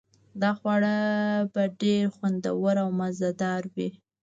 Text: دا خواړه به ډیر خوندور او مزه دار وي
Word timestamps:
دا 0.41 0.51
خواړه 0.59 0.95
به 1.53 1.63
ډیر 1.81 2.03
خوندور 2.15 2.75
او 2.83 2.89
مزه 2.99 3.29
دار 3.41 3.63
وي 3.75 3.89